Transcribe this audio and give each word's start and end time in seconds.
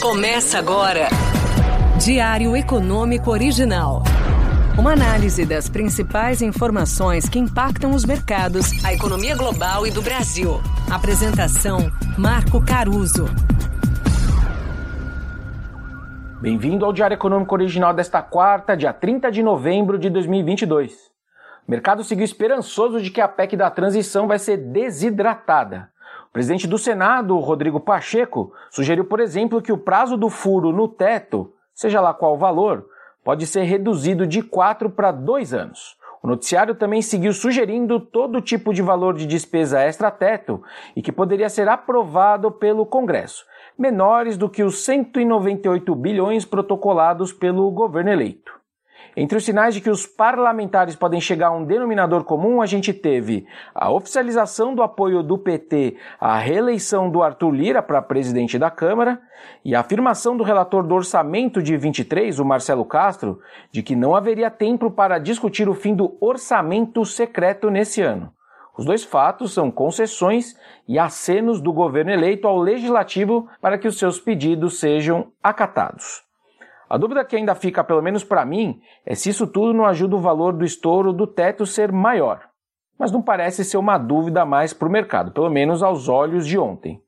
Começa 0.00 0.60
agora. 0.60 1.08
Diário 2.00 2.56
Econômico 2.56 3.32
Original. 3.32 4.04
Uma 4.78 4.92
análise 4.92 5.44
das 5.44 5.68
principais 5.68 6.40
informações 6.40 7.28
que 7.28 7.36
impactam 7.36 7.90
os 7.90 8.04
mercados, 8.04 8.84
a 8.84 8.94
economia 8.94 9.36
global 9.36 9.84
e 9.88 9.90
do 9.90 10.00
Brasil. 10.00 10.60
Apresentação: 10.88 11.90
Marco 12.16 12.64
Caruso. 12.64 13.24
Bem-vindo 16.40 16.84
ao 16.84 16.92
Diário 16.92 17.16
Econômico 17.16 17.52
Original 17.52 17.92
desta 17.92 18.22
quarta, 18.22 18.76
dia 18.76 18.92
30 18.92 19.32
de 19.32 19.42
novembro 19.42 19.98
de 19.98 20.08
2022. 20.10 20.92
O 21.66 21.70
mercado 21.70 22.04
seguiu 22.04 22.24
esperançoso 22.24 23.02
de 23.02 23.10
que 23.10 23.20
a 23.20 23.26
PEC 23.26 23.56
da 23.56 23.68
transição 23.68 24.28
vai 24.28 24.38
ser 24.38 24.58
desidratada. 24.58 25.90
O 26.28 26.32
presidente 26.32 26.66
do 26.66 26.76
Senado, 26.76 27.38
Rodrigo 27.38 27.80
Pacheco, 27.80 28.52
sugeriu, 28.70 29.04
por 29.04 29.18
exemplo, 29.18 29.62
que 29.62 29.72
o 29.72 29.78
prazo 29.78 30.16
do 30.16 30.28
furo 30.28 30.72
no 30.72 30.86
teto, 30.86 31.52
seja 31.74 32.00
lá 32.00 32.12
qual 32.12 32.34
o 32.34 32.38
valor, 32.38 32.86
pode 33.24 33.46
ser 33.46 33.62
reduzido 33.62 34.26
de 34.26 34.42
4 34.42 34.90
para 34.90 35.10
2 35.10 35.54
anos. 35.54 35.96
O 36.22 36.26
noticiário 36.26 36.74
também 36.74 37.00
seguiu 37.00 37.32
sugerindo 37.32 37.98
todo 37.98 38.42
tipo 38.42 38.74
de 38.74 38.82
valor 38.82 39.14
de 39.14 39.24
despesa 39.24 39.80
extra-teto 39.80 40.62
e 40.94 41.00
que 41.00 41.12
poderia 41.12 41.48
ser 41.48 41.68
aprovado 41.68 42.50
pelo 42.50 42.84
Congresso, 42.84 43.46
menores 43.78 44.36
do 44.36 44.50
que 44.50 44.62
os 44.62 44.84
198 44.84 45.94
bilhões 45.94 46.44
protocolados 46.44 47.32
pelo 47.32 47.70
governo 47.70 48.10
eleito. 48.10 48.57
Entre 49.20 49.36
os 49.36 49.44
sinais 49.44 49.74
de 49.74 49.80
que 49.80 49.90
os 49.90 50.06
parlamentares 50.06 50.94
podem 50.94 51.20
chegar 51.20 51.48
a 51.48 51.50
um 51.50 51.64
denominador 51.64 52.22
comum, 52.22 52.62
a 52.62 52.66
gente 52.66 52.94
teve 52.94 53.44
a 53.74 53.90
oficialização 53.90 54.76
do 54.76 54.80
apoio 54.80 55.24
do 55.24 55.36
PT 55.36 55.96
à 56.20 56.38
reeleição 56.38 57.10
do 57.10 57.20
Arthur 57.20 57.50
Lira 57.50 57.82
para 57.82 58.00
presidente 58.00 58.60
da 58.60 58.70
Câmara 58.70 59.20
e 59.64 59.74
a 59.74 59.80
afirmação 59.80 60.36
do 60.36 60.44
relator 60.44 60.86
do 60.86 60.94
orçamento 60.94 61.60
de 61.60 61.76
23, 61.76 62.38
o 62.38 62.44
Marcelo 62.44 62.84
Castro, 62.84 63.40
de 63.72 63.82
que 63.82 63.96
não 63.96 64.14
haveria 64.14 64.52
tempo 64.52 64.88
para 64.88 65.18
discutir 65.18 65.68
o 65.68 65.74
fim 65.74 65.96
do 65.96 66.16
orçamento 66.20 67.04
secreto 67.04 67.70
nesse 67.70 68.00
ano. 68.00 68.32
Os 68.76 68.84
dois 68.84 69.02
fatos 69.02 69.52
são 69.52 69.68
concessões 69.68 70.54
e 70.86 70.96
acenos 70.96 71.60
do 71.60 71.72
governo 71.72 72.12
eleito 72.12 72.46
ao 72.46 72.56
legislativo 72.56 73.48
para 73.60 73.78
que 73.78 73.88
os 73.88 73.98
seus 73.98 74.20
pedidos 74.20 74.78
sejam 74.78 75.32
acatados. 75.42 76.27
A 76.88 76.96
dúvida 76.96 77.24
que 77.24 77.36
ainda 77.36 77.54
fica, 77.54 77.84
pelo 77.84 78.02
menos 78.02 78.24
para 78.24 78.44
mim, 78.44 78.80
é 79.04 79.14
se 79.14 79.28
isso 79.28 79.46
tudo 79.46 79.74
não 79.74 79.84
ajuda 79.84 80.16
o 80.16 80.20
valor 80.20 80.54
do 80.54 80.64
estouro 80.64 81.12
do 81.12 81.26
teto 81.26 81.66
ser 81.66 81.92
maior. 81.92 82.48
Mas 82.98 83.12
não 83.12 83.20
parece 83.20 83.64
ser 83.64 83.76
uma 83.76 83.98
dúvida 83.98 84.44
mais 84.44 84.72
para 84.72 84.88
o 84.88 84.90
mercado, 84.90 85.30
pelo 85.30 85.50
menos 85.50 85.82
aos 85.82 86.08
olhos 86.08 86.46
de 86.46 86.58
ontem. 86.58 87.00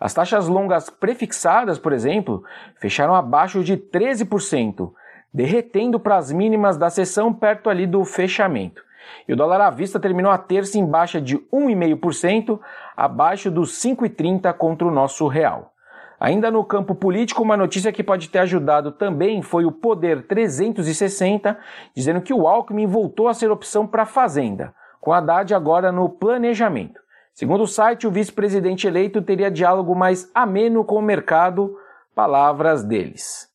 As 0.00 0.14
taxas 0.14 0.48
longas 0.48 0.88
prefixadas, 0.88 1.78
por 1.78 1.92
exemplo, 1.92 2.42
fecharam 2.80 3.14
abaixo 3.14 3.62
de 3.62 3.76
13%, 3.76 4.92
derretendo 5.32 6.00
para 6.00 6.16
as 6.16 6.32
mínimas 6.32 6.76
da 6.76 6.88
sessão 6.88 7.32
perto 7.34 7.68
ali 7.68 7.86
do 7.86 8.04
fechamento. 8.04 8.82
E 9.26 9.32
o 9.32 9.36
dólar 9.36 9.60
à 9.60 9.70
vista 9.70 10.00
terminou 10.00 10.30
a 10.30 10.38
terça 10.38 10.78
em 10.78 10.86
baixa 10.86 11.20
de 11.20 11.36
1,5%, 11.52 12.58
abaixo 12.96 13.50
dos 13.50 13.72
5,30 13.72 14.52
contra 14.54 14.86
o 14.86 14.90
nosso 14.90 15.26
real. 15.26 15.72
Ainda 16.20 16.50
no 16.50 16.64
campo 16.64 16.94
político, 16.94 17.42
uma 17.42 17.56
notícia 17.56 17.92
que 17.92 18.02
pode 18.02 18.28
ter 18.28 18.40
ajudado 18.40 18.90
também 18.90 19.40
foi 19.40 19.64
o 19.64 19.70
Poder 19.70 20.26
360, 20.26 21.56
dizendo 21.94 22.20
que 22.20 22.34
o 22.34 22.48
Alckmin 22.48 22.86
voltou 22.86 23.28
a 23.28 23.34
ser 23.34 23.50
opção 23.50 23.86
para 23.86 24.02
a 24.02 24.06
Fazenda, 24.06 24.74
com 25.00 25.12
Haddad 25.12 25.54
agora 25.54 25.92
no 25.92 26.08
planejamento. 26.08 27.00
Segundo 27.32 27.62
o 27.62 27.68
site, 27.68 28.04
o 28.04 28.10
vice-presidente 28.10 28.88
eleito 28.88 29.22
teria 29.22 29.48
diálogo 29.48 29.94
mais 29.94 30.28
ameno 30.34 30.84
com 30.84 30.96
o 30.96 31.02
mercado, 31.02 31.76
palavras 32.12 32.82
deles. 32.82 33.48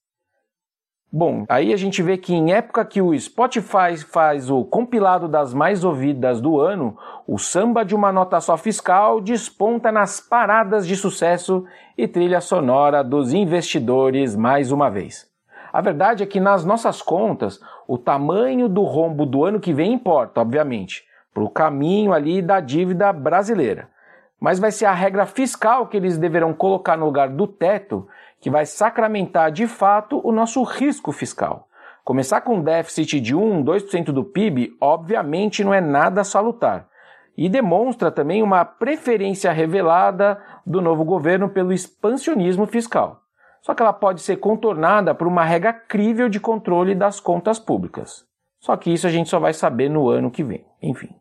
Bom, 1.16 1.46
aí 1.48 1.72
a 1.72 1.78
gente 1.78 2.02
vê 2.02 2.18
que 2.18 2.34
em 2.34 2.54
época 2.54 2.84
que 2.84 3.00
o 3.00 3.16
Spotify 3.20 3.96
faz 3.98 4.50
o 4.50 4.66
compilado 4.66 5.28
das 5.28 5.54
mais 5.54 5.84
ouvidas 5.84 6.42
do 6.42 6.60
ano, 6.60 6.98
o 7.28 7.38
samba 7.38 7.86
de 7.86 7.94
uma 7.94 8.12
nota 8.12 8.42
só 8.42 8.58
fiscal 8.58 9.22
desponta 9.22 9.92
nas 9.92 10.20
paradas 10.20 10.88
de 10.88 10.96
sucesso 10.96 11.66
e 11.96 12.08
trilha 12.08 12.42
sonora 12.42 13.04
dos 13.04 13.32
investidores 13.32 14.36
mais 14.36 14.72
uma 14.72 14.90
vez. 14.90 15.30
A 15.72 15.82
verdade 15.82 16.24
é 16.24 16.26
que 16.26 16.40
nas 16.40 16.66
nossas 16.66 17.00
contas, 17.00 17.60
o 17.88 17.96
tamanho 17.96 18.68
do 18.68 18.82
rombo 18.82 19.24
do 19.24 19.46
ano 19.46 19.60
que 19.60 19.72
vem 19.72 19.94
importa, 19.94 20.42
obviamente, 20.42 21.04
para 21.32 21.44
o 21.44 21.50
caminho 21.50 22.12
ali 22.12 22.42
da 22.42 22.60
dívida 22.60 23.14
brasileira. 23.14 23.88
Mas 24.40 24.58
vai 24.58 24.72
ser 24.72 24.86
a 24.86 24.94
regra 24.94 25.28
fiscal 25.28 25.86
que 25.86 25.96
eles 25.96 26.18
deverão 26.18 26.54
colocar 26.54 26.98
no 26.98 27.06
lugar 27.06 27.30
do 27.30 27.46
teto 27.46 28.08
que 28.44 28.50
vai 28.50 28.66
sacramentar 28.66 29.54
de 29.54 29.66
fato 29.66 30.20
o 30.22 30.30
nosso 30.30 30.62
risco 30.64 31.14
fiscal. 31.14 31.70
Começar 32.04 32.42
com 32.42 32.56
um 32.58 32.62
déficit 32.62 33.22
de 33.22 33.34
1, 33.34 33.64
2% 33.64 34.12
do 34.12 34.22
PIB, 34.22 34.76
obviamente 34.82 35.64
não 35.64 35.74
é 35.74 35.80
nada 35.80 36.26
salutar. 36.26 36.90
E 37.38 37.48
demonstra 37.48 38.12
também 38.12 38.44
uma 38.44 38.66
preferência 38.66 39.50
revelada 39.54 40.38
do 40.66 40.82
novo 40.82 41.06
governo 41.06 41.48
pelo 41.48 41.72
expansionismo 41.72 42.66
fiscal. 42.66 43.22
Só 43.62 43.74
que 43.74 43.82
ela 43.82 43.94
pode 43.94 44.22
ser 44.22 44.36
contornada 44.36 45.16
por 45.16 45.26
uma 45.26 45.46
regra 45.46 45.72
crível 45.72 46.28
de 46.28 46.42
controle 46.42 46.94
das 46.94 47.22
contas 47.22 47.58
públicas. 47.58 48.26
Só 48.60 48.76
que 48.76 48.92
isso 48.92 49.08
a 49.08 49.10
gente 49.10 49.30
só 49.30 49.40
vai 49.40 49.54
saber 49.54 49.90
no 49.90 50.10
ano 50.10 50.30
que 50.30 50.44
vem. 50.44 50.66
Enfim. 50.82 51.16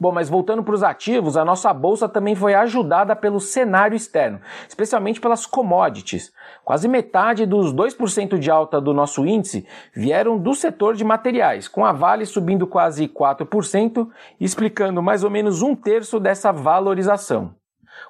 Bom, 0.00 0.10
mas 0.10 0.28
voltando 0.28 0.62
para 0.62 0.74
os 0.74 0.82
ativos, 0.82 1.36
a 1.36 1.44
nossa 1.44 1.72
bolsa 1.72 2.08
também 2.08 2.34
foi 2.34 2.54
ajudada 2.54 3.14
pelo 3.14 3.38
cenário 3.38 3.96
externo, 3.96 4.40
especialmente 4.68 5.20
pelas 5.20 5.46
commodities. 5.46 6.32
Quase 6.64 6.88
metade 6.88 7.46
dos 7.46 7.72
2% 7.72 8.38
de 8.38 8.50
alta 8.50 8.80
do 8.80 8.92
nosso 8.92 9.24
índice 9.24 9.66
vieram 9.94 10.36
do 10.36 10.54
setor 10.54 10.94
de 10.94 11.04
materiais, 11.04 11.68
com 11.68 11.84
a 11.84 11.92
Vale 11.92 12.26
subindo 12.26 12.66
quase 12.66 13.06
4%, 13.08 14.08
explicando 14.40 15.02
mais 15.02 15.22
ou 15.22 15.30
menos 15.30 15.62
um 15.62 15.74
terço 15.74 16.18
dessa 16.18 16.52
valorização. 16.52 17.54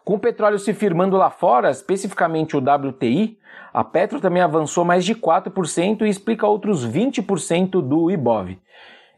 Com 0.05 0.15
o 0.15 0.19
petróleo 0.19 0.59
se 0.59 0.73
firmando 0.73 1.17
lá 1.17 1.31
fora, 1.31 1.71
especificamente 1.71 2.57
o 2.57 2.61
WTI, 2.61 3.39
a 3.73 3.85
Petro 3.85 4.21
também 4.21 4.43
avançou 4.43 4.85
mais 4.85 5.05
de 5.05 5.15
4% 5.15 6.03
e 6.03 6.09
explica 6.09 6.47
outros 6.47 6.87
20% 6.87 7.83
do 7.83 8.11
IBOV. 8.11 8.59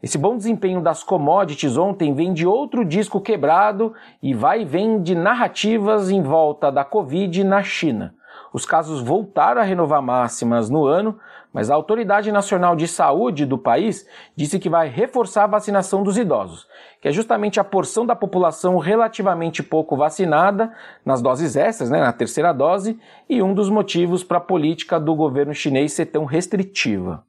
Esse 0.01 0.17
bom 0.17 0.35
desempenho 0.35 0.81
das 0.81 1.03
commodities 1.03 1.77
ontem 1.77 2.13
vem 2.13 2.33
de 2.33 2.47
outro 2.47 2.83
disco 2.83 3.21
quebrado 3.21 3.93
e 4.21 4.33
vai 4.33 4.61
e 4.61 4.65
vem 4.65 4.99
de 4.99 5.13
narrativas 5.13 6.09
em 6.09 6.23
volta 6.23 6.71
da 6.71 6.83
Covid 6.83 7.43
na 7.43 7.61
China. 7.61 8.15
Os 8.51 8.65
casos 8.65 9.01
voltaram 9.01 9.61
a 9.61 9.63
renovar 9.63 10.01
máximas 10.01 10.69
no 10.69 10.85
ano, 10.85 11.19
mas 11.53 11.69
a 11.69 11.75
Autoridade 11.75 12.31
Nacional 12.31 12.75
de 12.75 12.87
Saúde 12.87 13.45
do 13.45 13.57
país 13.57 14.07
disse 14.35 14.59
que 14.59 14.69
vai 14.69 14.89
reforçar 14.89 15.43
a 15.43 15.47
vacinação 15.47 16.01
dos 16.01 16.17
idosos, 16.17 16.67
que 16.99 17.07
é 17.07 17.11
justamente 17.11 17.59
a 17.59 17.63
porção 17.63 18.05
da 18.05 18.15
população 18.15 18.77
relativamente 18.77 19.61
pouco 19.61 19.95
vacinada 19.95 20.73
nas 21.05 21.21
doses 21.21 21.55
extras, 21.55 21.89
né, 21.91 21.99
na 21.99 22.11
terceira 22.11 22.51
dose, 22.51 22.99
e 23.29 23.41
um 23.41 23.53
dos 23.53 23.69
motivos 23.69 24.23
para 24.23 24.39
a 24.39 24.41
política 24.41 24.99
do 24.99 25.13
governo 25.13 25.53
chinês 25.53 25.93
ser 25.93 26.07
tão 26.07 26.25
restritiva. 26.25 27.23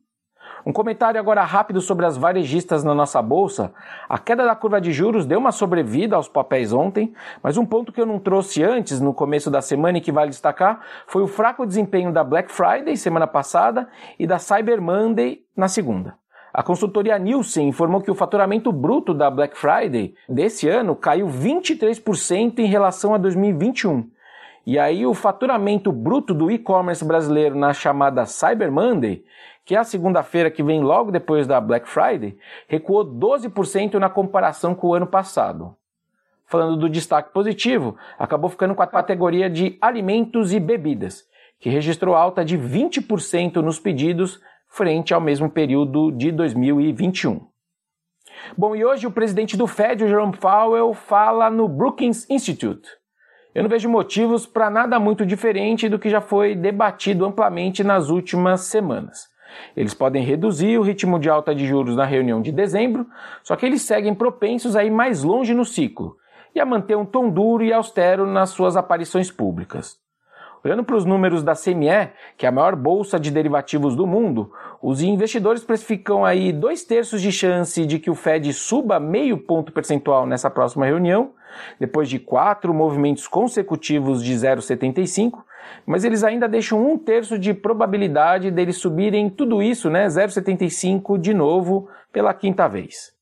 Um 0.64 0.72
comentário 0.72 1.18
agora 1.18 1.42
rápido 1.42 1.80
sobre 1.80 2.06
as 2.06 2.16
varejistas 2.16 2.84
na 2.84 2.94
nossa 2.94 3.20
bolsa. 3.20 3.72
A 4.08 4.16
queda 4.16 4.44
da 4.44 4.54
curva 4.54 4.80
de 4.80 4.92
juros 4.92 5.26
deu 5.26 5.38
uma 5.38 5.50
sobrevida 5.50 6.14
aos 6.14 6.28
papéis 6.28 6.72
ontem, 6.72 7.12
mas 7.42 7.56
um 7.56 7.66
ponto 7.66 7.92
que 7.92 8.00
eu 8.00 8.06
não 8.06 8.18
trouxe 8.18 8.62
antes, 8.62 9.00
no 9.00 9.12
começo 9.12 9.50
da 9.50 9.60
semana 9.60 9.98
e 9.98 10.00
que 10.00 10.12
vale 10.12 10.30
destacar, 10.30 10.80
foi 11.06 11.22
o 11.22 11.26
fraco 11.26 11.66
desempenho 11.66 12.12
da 12.12 12.22
Black 12.22 12.52
Friday 12.52 12.96
semana 12.96 13.26
passada 13.26 13.88
e 14.18 14.26
da 14.26 14.38
Cyber 14.38 14.80
Monday 14.80 15.42
na 15.56 15.66
segunda. 15.66 16.14
A 16.54 16.62
consultoria 16.62 17.18
Nielsen 17.18 17.66
informou 17.66 18.02
que 18.02 18.10
o 18.10 18.14
faturamento 18.14 18.70
bruto 18.70 19.14
da 19.14 19.30
Black 19.30 19.56
Friday 19.56 20.14
desse 20.28 20.68
ano 20.68 20.94
caiu 20.94 21.26
23% 21.26 22.58
em 22.58 22.66
relação 22.66 23.14
a 23.14 23.18
2021. 23.18 24.06
E 24.64 24.78
aí 24.78 25.04
o 25.04 25.14
faturamento 25.14 25.90
bruto 25.90 26.32
do 26.32 26.50
e-commerce 26.50 27.04
brasileiro 27.04 27.56
na 27.56 27.72
chamada 27.72 28.24
Cyber 28.26 28.70
Monday 28.70 29.24
que 29.64 29.74
é 29.74 29.78
a 29.78 29.84
segunda-feira 29.84 30.50
que 30.50 30.62
vem 30.62 30.82
logo 30.82 31.10
depois 31.10 31.46
da 31.46 31.60
Black 31.60 31.88
Friday, 31.88 32.36
recuou 32.66 33.04
12% 33.04 33.94
na 33.94 34.08
comparação 34.08 34.74
com 34.74 34.88
o 34.88 34.94
ano 34.94 35.06
passado. 35.06 35.76
Falando 36.46 36.76
do 36.76 36.88
destaque 36.88 37.32
positivo, 37.32 37.96
acabou 38.18 38.50
ficando 38.50 38.74
com 38.74 38.82
a 38.82 38.86
categoria 38.86 39.48
de 39.48 39.78
alimentos 39.80 40.52
e 40.52 40.60
bebidas, 40.60 41.24
que 41.60 41.70
registrou 41.70 42.14
alta 42.14 42.44
de 42.44 42.58
20% 42.58 43.56
nos 43.56 43.78
pedidos 43.78 44.40
frente 44.68 45.14
ao 45.14 45.20
mesmo 45.20 45.48
período 45.48 46.10
de 46.10 46.32
2021. 46.32 47.46
Bom, 48.56 48.74
e 48.74 48.84
hoje 48.84 49.06
o 49.06 49.12
presidente 49.12 49.56
do 49.56 49.66
Fed, 49.66 50.04
o 50.04 50.08
Jerome 50.08 50.36
Powell, 50.36 50.92
fala 50.94 51.48
no 51.48 51.68
Brookings 51.68 52.28
Institute. 52.28 52.88
Eu 53.54 53.62
não 53.62 53.68
vejo 53.68 53.88
motivos 53.88 54.46
para 54.46 54.70
nada 54.70 54.98
muito 54.98 55.26
diferente 55.26 55.88
do 55.88 55.98
que 55.98 56.08
já 56.08 56.22
foi 56.22 56.54
debatido 56.54 57.26
amplamente 57.26 57.84
nas 57.84 58.08
últimas 58.08 58.62
semanas. 58.62 59.30
Eles 59.76 59.92
podem 59.92 60.24
reduzir 60.24 60.78
o 60.78 60.82
ritmo 60.82 61.18
de 61.18 61.28
alta 61.28 61.54
de 61.54 61.66
juros 61.66 61.94
na 61.94 62.06
reunião 62.06 62.40
de 62.40 62.50
dezembro, 62.50 63.06
só 63.42 63.54
que 63.54 63.66
eles 63.66 63.82
seguem 63.82 64.14
propensos 64.14 64.74
a 64.74 64.82
ir 64.82 64.90
mais 64.90 65.22
longe 65.22 65.52
no 65.52 65.66
ciclo 65.66 66.16
e 66.54 66.60
a 66.60 66.64
manter 66.64 66.96
um 66.96 67.04
tom 67.04 67.28
duro 67.28 67.62
e 67.62 67.72
austero 67.72 68.26
nas 68.26 68.50
suas 68.50 68.76
aparições 68.76 69.30
públicas. 69.30 70.00
Olhando 70.64 70.84
para 70.84 70.96
os 70.96 71.04
números 71.04 71.42
da 71.42 71.54
CME, 71.54 72.10
que 72.38 72.46
é 72.46 72.48
a 72.48 72.52
maior 72.52 72.76
bolsa 72.76 73.18
de 73.18 73.30
derivativos 73.30 73.96
do 73.96 74.06
mundo, 74.06 74.52
os 74.82 75.00
investidores 75.00 75.62
precificam 75.62 76.24
aí 76.24 76.52
dois 76.52 76.84
terços 76.84 77.22
de 77.22 77.30
chance 77.30 77.86
de 77.86 78.00
que 78.00 78.10
o 78.10 78.16
Fed 78.16 78.52
suba 78.52 78.98
meio 78.98 79.38
ponto 79.38 79.70
percentual 79.70 80.26
nessa 80.26 80.50
próxima 80.50 80.84
reunião, 80.84 81.30
depois 81.78 82.08
de 82.08 82.18
quatro 82.18 82.74
movimentos 82.74 83.28
consecutivos 83.28 84.24
de 84.24 84.34
0,75, 84.34 85.44
mas 85.86 86.02
eles 86.02 86.24
ainda 86.24 86.48
deixam 86.48 86.84
um 86.84 86.98
terço 86.98 87.38
de 87.38 87.54
probabilidade 87.54 88.50
deles 88.50 88.76
subirem 88.78 89.30
tudo 89.30 89.62
isso, 89.62 89.88
né, 89.88 90.08
0,75 90.08 91.16
de 91.16 91.32
novo 91.32 91.88
pela 92.12 92.34
quinta 92.34 92.66
vez. 92.66 93.12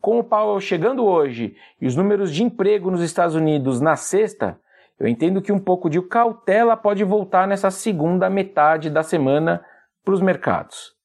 Com 0.00 0.18
o 0.18 0.24
Powell 0.24 0.60
chegando 0.60 1.04
hoje 1.04 1.54
e 1.78 1.86
os 1.86 1.94
números 1.94 2.32
de 2.32 2.42
emprego 2.42 2.90
nos 2.90 3.02
Estados 3.02 3.34
Unidos 3.34 3.82
na 3.82 3.96
sexta, 3.96 4.58
eu 4.98 5.06
entendo 5.06 5.42
que 5.42 5.52
um 5.52 5.58
pouco 5.58 5.90
de 5.90 6.00
cautela 6.00 6.74
pode 6.74 7.04
voltar 7.04 7.46
nessa 7.46 7.70
segunda 7.70 8.30
metade 8.30 8.88
da 8.88 9.02
semana 9.02 9.62
para 10.02 10.14
os 10.14 10.20
mercados. 10.22 11.01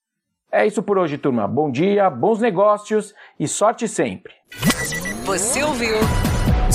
É 0.51 0.65
isso 0.65 0.81
por 0.81 0.97
hoje, 0.97 1.17
turma. 1.17 1.47
Bom 1.47 1.69
dia, 1.69 2.09
bons 2.09 2.39
negócios 2.39 3.13
e 3.39 3.47
sorte 3.47 3.87
sempre. 3.87 4.33
Você 5.25 5.61
ouviu? 5.63 5.97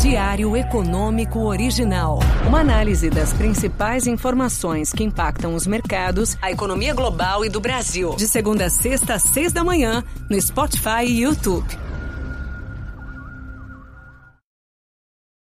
Diário 0.01 0.57
Econômico 0.57 1.39
Original. 1.39 2.19
Uma 2.47 2.61
análise 2.61 3.09
das 3.09 3.33
principais 3.33 4.07
informações 4.07 4.93
que 4.93 5.05
impactam 5.05 5.55
os 5.55 5.67
mercados, 5.67 6.37
a 6.43 6.51
economia 6.51 6.93
global 6.93 7.45
e 7.45 7.49
do 7.49 7.61
Brasil. 7.61 8.15
De 8.17 8.27
segunda 8.27 8.67
a 8.67 8.71
sexta, 8.71 9.15
às 9.15 9.23
seis 9.23 9.53
da 9.53 9.65
manhã, 9.65 10.03
no 10.29 10.41
Spotify 10.41 11.05
e 11.07 11.23
YouTube. 11.23 11.67